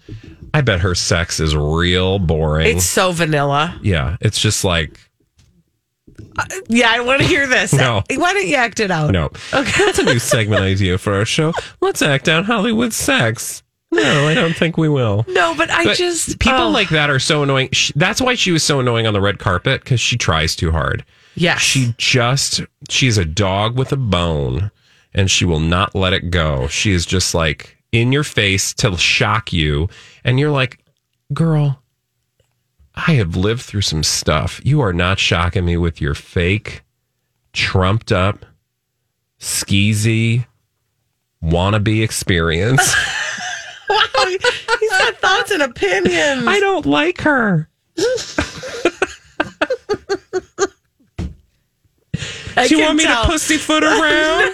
[0.54, 2.76] I bet her sex is real boring.
[2.76, 3.78] it's so vanilla.
[3.82, 4.98] yeah, it's just like
[6.68, 7.72] Yeah, I want to hear this.
[7.72, 8.02] No.
[8.10, 9.10] Why don't you act it out?
[9.10, 9.26] no.
[9.52, 11.52] Okay, that's a new segment idea for our show.
[11.80, 13.61] Let's act out Hollywood sex.
[13.92, 15.24] No, I don't think we will.
[15.28, 16.70] No, but I But just people oh.
[16.70, 17.68] like that are so annoying.
[17.72, 20.72] She, that's why she was so annoying on the red carpet because she tries too
[20.72, 21.04] hard.
[21.34, 21.60] Yes.
[21.60, 24.70] She just she's a dog with a bone,
[25.12, 26.68] and she will not let it go.
[26.68, 29.88] She is just like in your face to shock you,
[30.24, 30.78] and you're like,
[31.32, 31.78] girl.
[32.94, 34.60] I have lived through some stuff.
[34.64, 36.82] You are not shocking me with your fake,
[37.54, 38.44] trumped up,
[39.40, 40.44] skeezy,
[41.42, 42.94] wannabe experience.
[43.92, 44.26] Wow,
[44.80, 46.46] he's got thoughts and opinions.
[46.46, 47.68] I don't like her.
[52.54, 53.24] I Do you want me tell.
[53.24, 53.98] to pussyfoot around?
[53.98, 54.02] no,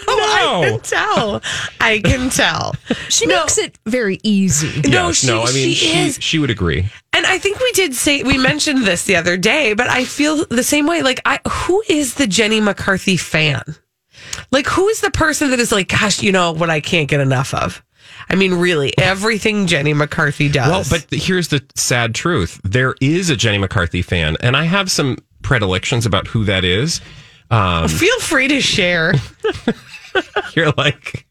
[0.07, 1.43] I can tell.
[1.81, 2.75] I can tell.
[3.09, 3.41] She No.
[3.41, 4.83] makes it very easy.
[4.89, 6.19] No, she, no, I mean, she, she, is.
[6.21, 6.87] she would agree.
[7.13, 10.45] And I think we did say we mentioned this the other day, but I feel
[10.47, 11.03] the same way.
[11.03, 13.63] Like, I who is the Jenny McCarthy fan?
[14.53, 17.21] Like, who is the person that is like, gosh, you know what I can't get
[17.21, 17.83] enough of?
[18.31, 20.69] I mean, really, everything Jenny McCarthy does.
[20.69, 24.91] Well, but here's the sad truth: there is a Jenny McCarthy fan, and I have
[24.91, 27.01] some predilections about who that is.
[27.51, 29.15] Um, feel free to share.
[30.55, 31.27] you're like,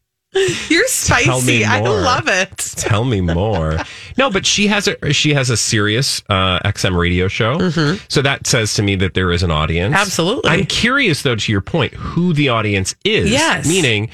[0.68, 1.64] You're spicy.
[1.64, 2.56] I love it.
[2.58, 3.78] tell me more.
[4.18, 7.70] no, but she has a she has a serious uh, XM radio show,
[8.08, 9.94] so that says to me that there is an audience.
[9.94, 10.02] Mm-hmm.
[10.02, 10.50] Absolutely.
[10.50, 13.30] I'm curious, though, to your point, who the audience is.
[13.30, 13.66] Yes.
[13.68, 14.10] meaning,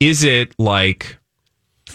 [0.00, 1.15] is it like?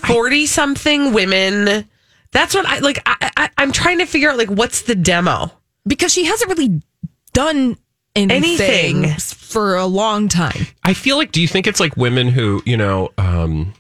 [0.08, 1.88] 40 something women.
[2.32, 3.02] That's what I like.
[3.06, 5.52] I, I, I'm trying to figure out, like, what's the demo?
[5.86, 6.82] Because she hasn't really
[7.34, 7.78] done
[8.16, 9.18] anything, Anything.
[9.20, 10.68] for a long time.
[10.84, 13.74] I feel like, do you think it's like women who, you know, um,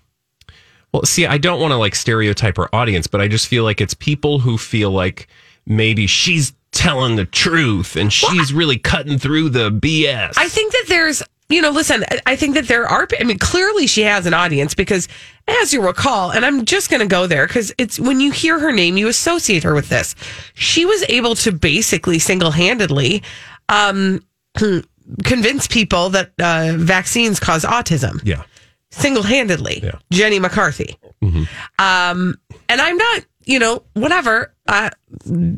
[0.94, 3.80] well, see, I don't want to like stereotype her audience, but I just feel like
[3.82, 5.28] it's people who feel like
[5.66, 10.34] maybe she's telling the truth and she's really cutting through the BS.
[10.38, 13.86] I think that there's, you know, listen, I- think that there are, I mean, clearly
[13.88, 15.08] she has an audience because,
[15.48, 18.60] as you recall, and I'm just going to go there because it's when you hear
[18.60, 20.16] her name, you associate her with this.
[20.54, 23.22] She was able to basically single handedly
[23.70, 24.22] um,
[25.24, 28.44] convince people that uh, vaccines cause autism Yeah.
[28.92, 29.84] single handedly.
[30.12, 30.96] Jenny McCarthy.
[31.24, 31.44] Mm-hmm.
[31.80, 32.36] Um,
[32.70, 34.90] and I'm not, you know, whatever, uh,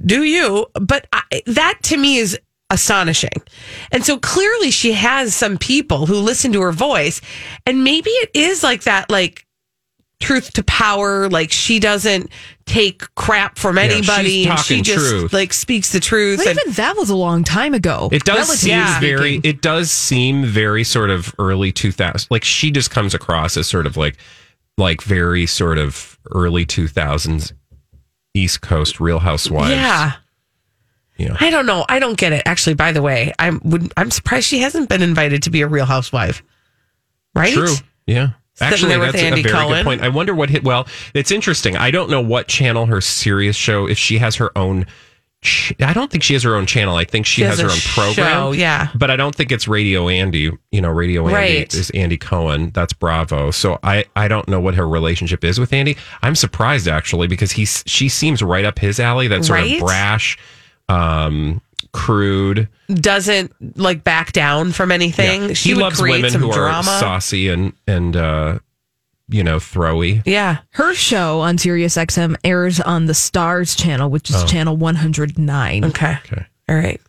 [0.05, 0.65] do you?
[0.73, 2.37] But I, that to me is
[2.69, 3.41] astonishing.
[3.91, 7.21] And so clearly she has some people who listen to her voice,
[7.65, 9.45] and maybe it is like that, like
[10.19, 11.29] truth to power.
[11.29, 12.29] Like she doesn't
[12.65, 15.33] take crap from anybody, she's and she just truth.
[15.33, 16.37] like speaks the truth.
[16.39, 18.09] But and- even that was a long time ago.
[18.11, 19.17] It does relatively seem speaking.
[19.17, 19.41] very.
[19.43, 22.27] It does seem very sort of early 2000s.
[22.31, 24.17] Like she just comes across as sort of like,
[24.77, 27.51] like very sort of early 2000s
[28.33, 29.71] East Coast Real Housewives.
[29.71, 30.13] yeah.
[31.17, 31.37] Yeah.
[31.39, 31.85] I don't know.
[31.89, 32.41] I don't get it.
[32.45, 35.67] Actually, by the way, I'm would, I'm surprised she hasn't been invited to be a
[35.67, 36.41] Real Housewife.
[37.35, 37.53] Right?
[37.53, 37.73] True.
[38.07, 38.29] Yeah.
[38.55, 39.69] Sitting Actually, that's Andy a very Cohen.
[39.79, 40.01] good point.
[40.01, 40.63] I wonder what hit.
[40.63, 41.75] Well, it's interesting.
[41.75, 43.87] I don't know what channel her Sirius show.
[43.87, 44.85] If she has her own,
[45.41, 46.95] ch- I don't think she has her own channel.
[46.95, 48.27] I think she, She has, has her own program.
[48.31, 48.89] show, yeah.
[48.93, 50.51] but I don't think it's Radio Andy.
[50.71, 51.73] You know, Radio Andy Right.
[51.73, 52.69] is Andy Cohen.
[52.75, 53.49] That's Bravo.
[53.49, 55.97] So I I don't know what her relationship is with Andy.
[56.21, 59.27] I'm surprised actually because he's she seems right up his alley.
[59.27, 59.73] That sort Right?
[59.73, 60.37] of brash,
[60.89, 62.67] um, crude.
[62.93, 65.49] Doesn't like back down from anything.
[65.49, 65.53] Yeah.
[65.53, 66.89] She he would loves create women some who drama.
[66.91, 68.59] are saucy and and uh,
[69.29, 70.21] you know throwy.
[70.25, 70.59] Yeah.
[70.71, 74.45] Her show on Sirius XM airs on the Stars channel, which is Oh.
[74.45, 75.85] channel 109.
[75.85, 76.17] Okay.
[76.25, 76.45] Okay.
[76.69, 77.01] All right.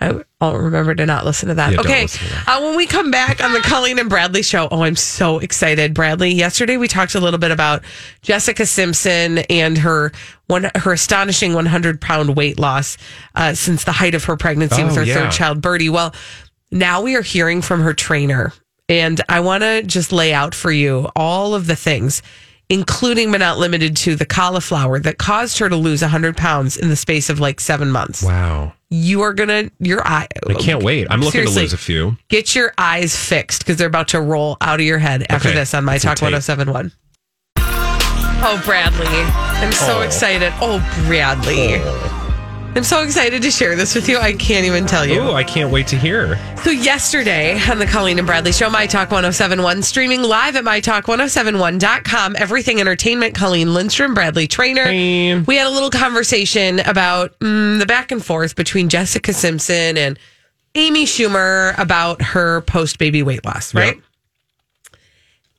[0.00, 1.72] I, I'll remember to not listen to that.
[1.74, 2.06] Yeah, okay.
[2.06, 5.38] to Uh, when we come back on the Colleen and Bradley show, oh, I'm so
[5.38, 5.92] excited.
[5.92, 7.82] Bradley, yesterday we talked a little bit about
[8.22, 10.12] Jessica Simpson and her
[10.46, 12.96] one her astonishing 100 pound weight loss
[13.34, 15.14] uh, since the height of her pregnancy with Oh, her yeah.
[15.14, 15.90] third child, Birdie.
[15.90, 16.14] Well,
[16.70, 18.54] now we are hearing from her trainer,
[18.88, 22.22] and I want to just lay out for you all of the things.
[22.72, 26.88] Including but not limited to the cauliflower that caused her to lose 100 pounds in
[26.88, 28.72] the space of like seven months Wow.
[28.88, 30.26] you are gonna your eye.
[30.48, 31.06] I can't wait.
[31.10, 32.16] I'm looking to lose a few.
[32.28, 35.58] Get your eyes fixed because they're about to roll out of your head after Okay.
[35.58, 36.32] this on My Talk tape.
[36.32, 36.92] 1071.
[38.44, 39.06] Oh, Bradley.
[39.06, 40.00] I'm so Oh.
[40.02, 40.52] excited.
[40.60, 41.76] Oh, Bradley.
[41.76, 42.21] Oh.
[42.74, 44.16] I'm so excited to share this with you.
[44.16, 45.20] I can't even tell you.
[45.20, 46.38] Oh, I can't wait to hear.
[46.56, 52.36] So yesterday on the Colleen and Bradley Show, My Talk 1071, streaming live at MyTalk1071.com,
[52.38, 54.86] everything entertainment, Colleen Lindstrom, Bradley Traynor.
[54.86, 60.18] We had a little conversation about mm, the back and forth between Jessica Simpson and
[60.74, 64.00] Amy Schumer about her post baby weight loss, right?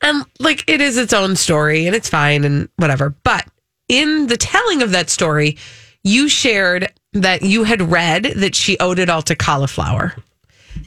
[0.02, 3.14] And like it is its own story and it's fine and whatever.
[3.24, 3.48] But
[3.88, 5.58] in the telling of that story,
[6.04, 10.16] you shared that you had read that she owed it all to cauliflower.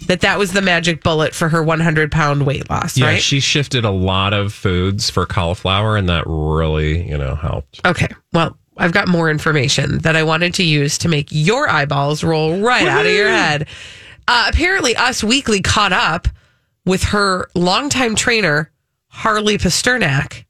[0.09, 3.23] That that was the magic bullet for her 100 pound weight loss, Yeah, right?
[3.23, 7.81] she shifted a lot of foods for cauliflower, and that really, you know, helped.
[7.87, 8.09] Okay.
[8.33, 12.61] Well, I've got more information that I wanted to use to make your eyeballs roll
[12.61, 13.69] right out of your head.
[14.29, 16.29] Uh, apparently, Us Weekly caught up
[16.85, 18.71] with her longtime trainer,
[19.09, 20.45] Harley Pasternak,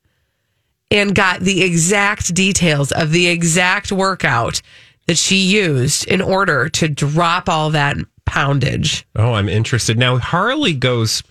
[0.91, 4.61] and got the exact details of the exact workout
[5.07, 9.05] that she used in order to drop all that poundage.
[9.15, 9.97] Oh, I'm interested.
[9.99, 11.23] Now, Harley goes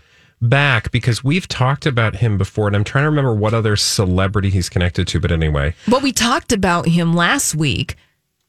[0.41, 4.49] back because we've talked about him before, and I'm trying to remember what other celebrity
[4.49, 5.19] he's connected to.
[5.19, 7.95] But anyway, But we talked about him last week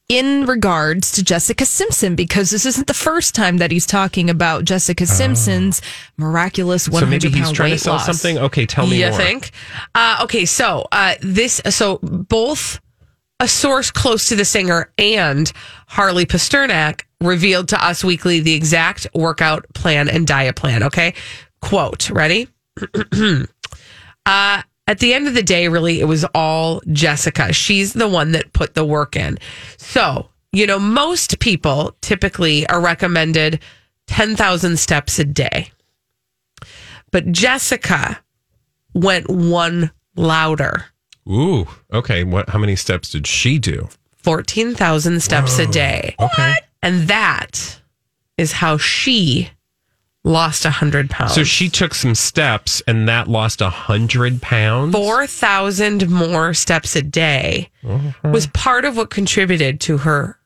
[0.09, 4.63] in regards to Jessica Simpson because this isn't the first time that he's talking about
[4.63, 5.81] Jessica Simpson's
[6.15, 7.05] miraculous 100 Oh.
[7.05, 8.05] so maybe he's trying to weight sell loss.
[8.05, 8.37] something.
[8.37, 9.17] Okay, tell me you more.
[9.19, 9.51] think?
[9.93, 12.79] Uh, okay, so uh, this, so both
[13.39, 15.51] a source close to the singer and
[15.87, 20.83] Harley Pasternak revealed to Us Weekly the exact workout plan and diet plan.
[20.83, 21.13] Okay,
[21.61, 22.47] quote, ready?
[24.25, 27.51] uh, at the end of the day, really, it was all Jessica.
[27.53, 29.37] She's the one that put the work in.
[29.77, 33.59] So, you know, most people typically are recommended
[34.07, 35.71] 10,000 steps a day.
[37.11, 38.21] But Jessica
[38.93, 40.85] went one louder.
[41.29, 42.23] Ooh, okay.
[42.23, 42.49] What?
[42.49, 43.89] How many steps did she do?
[44.17, 46.15] 14,000 steps a oh, day.
[46.19, 46.55] Okay.
[46.81, 47.79] And that
[48.37, 49.49] is how she
[50.23, 51.33] lost a 100 pounds.
[51.33, 54.93] So she took some steps, and that lost a hundred pounds.
[54.93, 58.29] 4,000 more steps a day uh-huh.
[58.29, 60.37] was part of what contributed to her.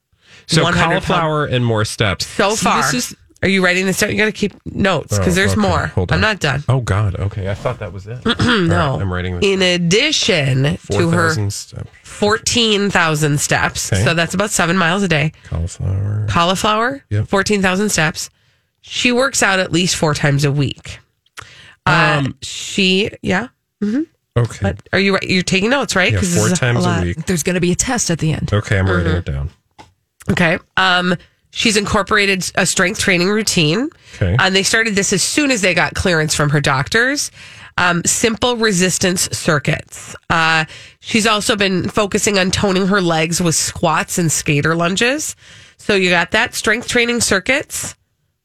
[0.47, 2.27] So 100 pound- cauliflower and more steps.
[2.27, 2.81] So See, far.
[2.81, 4.11] this is- Are you writing this down?
[4.11, 5.61] You got to keep notes because Oh, there's okay.
[5.61, 5.87] more.
[5.87, 6.15] Hold on.
[6.17, 6.63] I'm not done.
[6.69, 7.15] Oh God.
[7.15, 8.19] Okay, I thought that was it.
[8.25, 8.93] No.
[8.93, 9.45] right, I'm writing this.
[9.45, 11.89] In addition to her 4,000 steps.
[12.03, 14.03] 14,000 steps, Okay.
[14.03, 15.31] so that's about seven miles a day.
[15.45, 16.27] Cauliflower.
[16.29, 17.27] Cauliflower, Yep.
[17.27, 18.29] 14,000 steps.
[18.81, 20.99] She works out at least four times a week.
[21.85, 23.47] Uh, Um, she, yeah.
[23.81, 24.01] hmm
[24.37, 24.73] Okay.
[24.93, 25.23] Are you right?
[25.23, 26.13] You're taking notes, right?
[26.13, 27.03] Yeah, 'Cause this four times a lot.
[27.03, 27.25] week.
[27.25, 28.53] There's going to be a test at the end.
[28.53, 29.17] Okay, I'm writing Mhm.
[29.17, 29.49] it down.
[30.29, 30.57] Okay.
[30.77, 31.15] Um,
[31.51, 33.89] She's incorporated a strength training routine.
[34.15, 34.35] Okay.
[34.39, 37.29] And they started this as soon as they got clearance from her doctors.
[37.77, 40.15] Um, simple resistance circuits.
[40.29, 40.65] Uh,
[40.99, 45.35] she's also been focusing on toning her legs with squats and skater lunges.
[45.77, 47.95] So you got that strength training circuits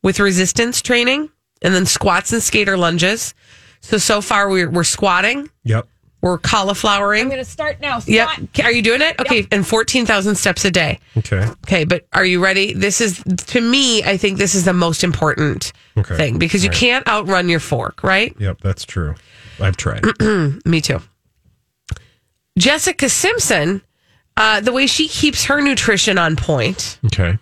[0.02, 1.30] with resistance training
[1.62, 3.34] and then squats and skater lunges.
[3.80, 5.86] So, so far we're, we're squatting, Yep.
[6.26, 7.22] We're cauliflowering.
[7.22, 8.00] I'm going to start now.
[8.06, 8.28] Yep.
[8.64, 9.18] Are you doing it?
[9.20, 9.46] Okay.
[9.52, 10.98] And 14,000 steps a day.
[11.16, 11.46] Okay.
[11.64, 12.72] Okay, but are you ready?
[12.74, 16.16] This is to me, I think this is the most important Okay.
[16.16, 16.78] thing because you All right.
[16.80, 18.34] can't outrun your fork, right?
[18.38, 19.14] Yep, that's true.
[19.60, 20.04] I've tried.
[20.66, 21.00] me too.
[22.58, 23.82] Jessica Simpson,
[24.36, 27.38] uh, the way she keeps her nutrition on point, okay.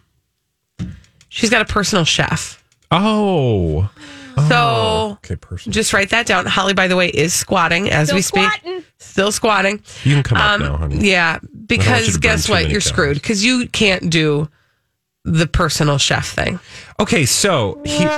[1.29, 2.63] she's got a personal chef.
[2.91, 3.91] Oh.
[4.49, 5.73] So Okay, person.
[5.73, 6.47] just write that down.
[6.47, 8.51] Holly, by the way, is squatting as Still we speak.
[8.51, 8.85] squatting.
[8.99, 9.81] Still squatting.
[10.05, 11.09] You can come up Um, now, honey.
[11.11, 12.63] Yeah, I don't want you because guess what?
[12.63, 12.85] You're calories.
[12.85, 14.49] screwed because you can't do
[15.25, 16.59] the personal chef thing.
[17.01, 18.05] Okay, so he,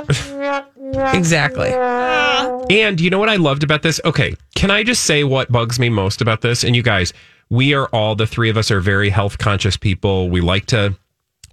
[1.17, 1.69] Exactly.
[1.73, 4.01] and you know what I loved about this?
[4.05, 6.65] Okay, can I just say what bugs me most about this?
[6.65, 7.13] And you guys,
[7.51, 10.31] we are all the three of us are very health conscious people.
[10.31, 10.97] We like to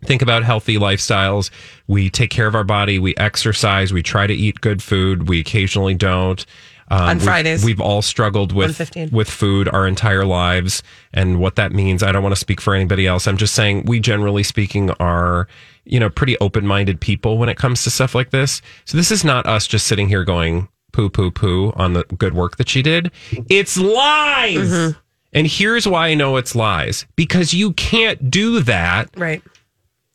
[0.04, 1.50] think about healthy lifestyles.
[1.88, 3.00] We take care of our body.
[3.00, 3.92] We exercise.
[3.94, 5.28] We try to eat good food.
[5.30, 6.46] We occasionally don't.
[6.90, 7.64] Um, On we've- Fridays.
[7.66, 8.78] we've all struggled with
[9.12, 10.84] with food our entire lives
[11.14, 12.04] and what that means.
[12.04, 13.26] I don't want to speak for anybody else.
[13.26, 15.48] I'm just saying we generally speaking are,
[15.86, 18.62] you know, pretty open-minded people when it comes to stuff like this.
[18.86, 22.34] So this is not us just sitting here going poo poo poo on the good
[22.36, 23.12] work that she did.
[23.50, 24.94] It's lies.
[25.36, 27.06] And here's why I know it's lies.
[27.16, 29.42] Because you can't do that Right.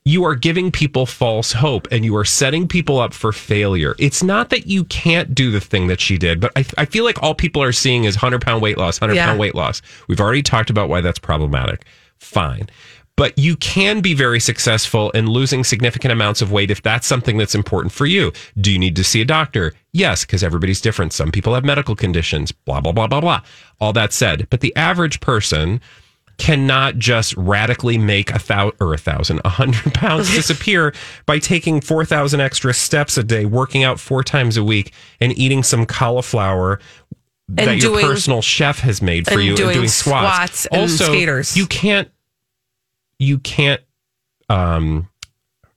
[0.09, 3.95] You are giving people false hope and you are setting people up for failure.
[3.99, 7.05] It's not that you can't do the thing that she did, but I, I feel
[7.05, 9.27] like all people are seeing is 100 pound weight loss, 100 Yeah.
[9.27, 9.83] pound weight loss.
[10.09, 11.85] We've already talked about why that's problematic.
[12.19, 12.71] Fine.
[13.17, 17.37] But you can be very successful in losing significant amounts of weight if that's something
[17.37, 18.33] that's important for you.
[18.59, 19.75] Do you need to see a doctor?
[19.93, 21.13] Yes, because everybody's different.
[21.13, 23.43] Some people have medical conditions, blah, blah, blah, blah, blah.
[23.79, 25.81] All that said, but the average person
[26.39, 30.95] cannot just radically make a thousand or a thousand, a hundred pounds disappear
[31.27, 35.63] by taking 4,000 extra steps a day, working out four times a week, and eating
[35.63, 36.81] some cauliflower
[37.49, 40.61] And that your personal chef has made for you doing and doing squats.
[40.61, 41.57] squats and also, skaters.
[41.57, 42.09] you can't,
[43.19, 43.83] you can't,
[44.49, 45.09] um,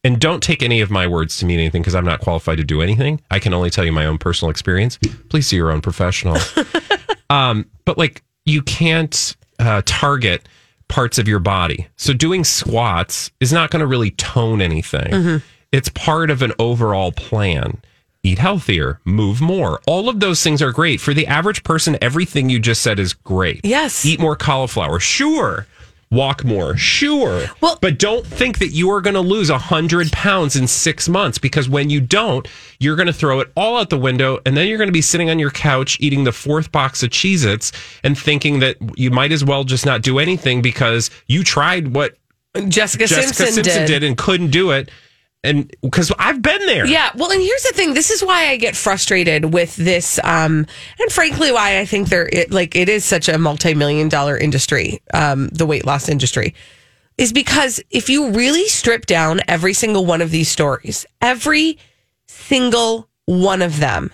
[0.03, 2.63] and don't take any of my words to mean anything because I'm not qualified to
[2.63, 3.21] do anything.
[3.29, 4.97] I can only tell you my own personal experience.
[5.29, 6.37] Please see your own professional.
[7.29, 10.47] um, but like you can't uh, target
[10.87, 11.87] parts of your body.
[11.95, 15.41] So doing squats is not going to really tone anything.
[15.71, 17.81] It's part of an overall plan.
[18.23, 19.79] Eat healthier, move more.
[19.87, 20.99] All of those things are great.
[21.01, 23.61] For the average person, everything you just said is great.
[23.63, 24.05] Yes.
[24.05, 24.99] Eat more cauliflower.
[24.99, 25.65] Sure.
[26.11, 26.75] Walk more.
[26.77, 27.45] Sure.
[27.61, 31.37] Well- but don't think that you are going to lose 100 pounds in six months
[31.37, 32.47] because when you don't,
[32.79, 35.01] you're going to throw it all out the window and then you're going to be
[35.01, 37.71] sitting on your couch eating the fourth box of Cheez Its
[38.03, 42.15] and thinking that you might as well just not do anything because you tried what
[42.67, 43.87] Jessica, Jessica Simpson, Simpson, did.
[43.87, 44.03] did.
[44.03, 44.91] and couldn't do it.
[45.43, 46.85] And because I've been there.
[46.85, 47.95] Yeah, well, and here's the thing.
[47.95, 50.67] This is why I get frustrated with this, um,
[50.99, 55.01] and frankly, why I think there, it, like, it is such a multi-million dollar industry,
[55.13, 56.53] um, the weight loss industry,
[57.17, 61.79] is because if you really strip down every single one of these stories, every
[62.27, 64.11] single one of them,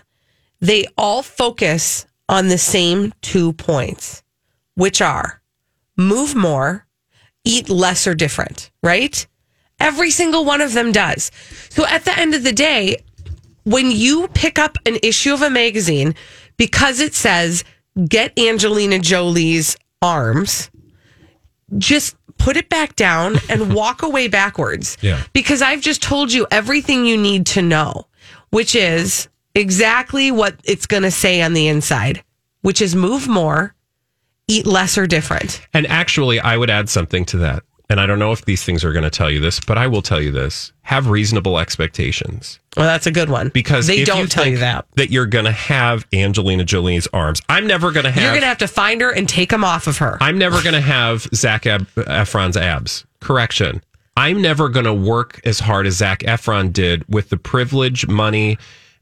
[0.62, 4.24] they all focus on the same two points,
[4.76, 5.42] which are
[5.98, 6.86] move more,
[7.44, 9.28] eat less or different, right?
[9.80, 11.32] Every single one of them does.
[11.70, 12.98] So at the end of the day,
[13.64, 16.16] when you pick up an issue of a magazine
[16.58, 17.64] because it says
[18.08, 20.70] get Angelina Jolie's arms,
[21.78, 24.98] just put it back down and walk away backwards.
[25.02, 25.22] Yeah.
[25.34, 28.08] Because I've just told you everything you need to know,
[28.50, 32.24] which is exactly what it's going to say on the inside,
[32.62, 33.74] which is move more,
[34.48, 35.62] eat less or different.
[35.74, 37.64] And actually, I would add something to that.
[37.90, 39.88] And I don't know if these things are going to tell you this, but I
[39.88, 42.60] will tell you this: have reasonable expectations.
[42.76, 44.86] Well, that's a good one because they don't you tell you that.
[44.96, 47.42] that you're going to have Angelina Jolie's arms.
[47.50, 48.22] I'm never going to have.
[48.22, 50.18] You're going to have to find her and take them off of her.
[50.22, 53.06] I'm never going to have Zac Ab- Efron's abs.
[53.22, 53.82] Correction.
[54.18, 58.58] I'm never going to work as hard as Zac Efron did with the privilege, money,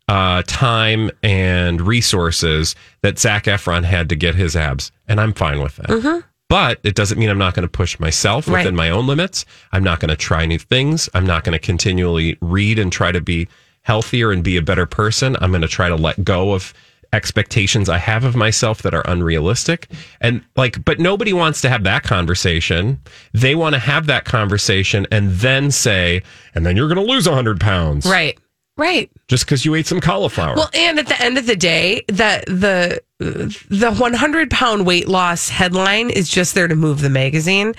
[0.10, 4.92] uh, time, and resources that Zac Efron had to get his abs.
[5.08, 6.24] And I'm fine with that.
[6.50, 8.60] But it doesn't mean I'm not going to push myself Right.
[8.60, 9.46] within my own limits.
[9.72, 11.10] I'm not going to try new things.
[11.14, 13.48] I'm not going to continually read and try to be
[13.82, 15.36] healthier and be a better person.
[15.42, 16.74] I'm going to try to let go of
[17.14, 19.90] expectations I have of myself that are unrealistic.
[20.22, 23.00] And like, but nobody wants to have that conversation.
[23.34, 26.24] They want to have that conversation and then say,
[26.54, 28.06] and then you're going to lose 100 pounds.
[28.06, 28.38] Right.
[28.78, 29.10] Right.
[29.28, 30.56] Just because you ate some cauliflower.
[30.56, 35.48] Well, and at the end of the day, that the the 100 pound weight loss
[35.48, 37.74] headline is just there to move the magazine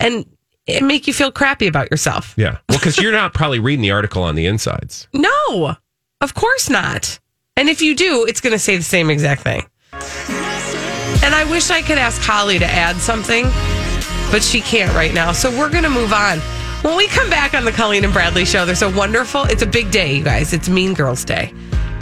[0.00, 0.26] and
[0.66, 2.34] it make you feel crappy about yourself.
[2.36, 2.58] yeah.
[2.68, 5.06] Well, because you're not probably reading the article on the insides.
[5.12, 5.76] No,
[6.20, 7.20] of course not.
[7.56, 9.66] And if you do, it's going to say the same exact thing.
[11.22, 13.44] And I wish I could ask Holly to add something,
[14.32, 15.32] but she can't right now.
[15.32, 16.38] So we're going to move on.
[16.82, 19.66] When we come back on the Colleen and Bradley show, there's a wonderful, it's a
[19.66, 20.54] big day, you guys.
[20.54, 21.52] It's Mean Girls Day.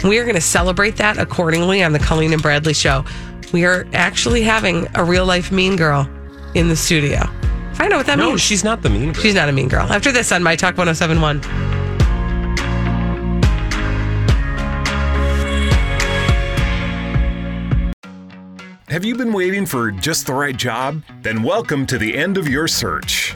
[0.05, 3.03] We are going to celebrate that accordingly on the Colleen and Bradley show.
[3.51, 6.09] We are actually having a real life mean girl
[6.55, 7.19] in the studio.
[7.73, 8.39] Find out what that no, means.
[8.39, 9.21] she's not the mean girl.
[9.21, 9.85] She's not a mean girl.
[9.85, 11.41] After this on My Talk 1071.
[18.87, 21.03] Have you been waiting for just the right job?
[21.21, 23.35] Then welcome to the end of your search.